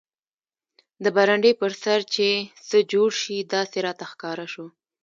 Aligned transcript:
د 1.03 1.05
برنډې 1.15 1.51
پر 1.61 1.71
سر 1.83 1.99
چې 2.13 2.27
څه 2.67 2.77
جوړ 2.91 3.09
شي 3.21 3.35
داسې 3.53 3.77
راته 3.85 4.05
ښکاره 4.11 4.45
شو. 4.53 4.65